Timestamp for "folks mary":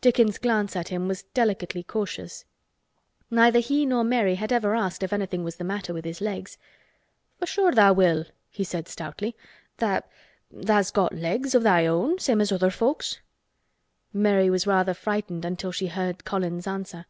12.70-14.50